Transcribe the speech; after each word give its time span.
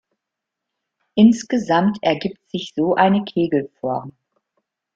Insgesamt 1.13 1.99
ergibt 2.01 2.41
sich 2.49 2.73
so 2.75 2.95
eine 2.95 3.23
Kegelform. 3.23 4.13